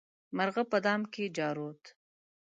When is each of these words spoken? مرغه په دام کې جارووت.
مرغه 0.37 0.63
په 0.71 0.77
دام 0.85 1.01
کې 1.13 1.23
جارووت. 1.37 1.83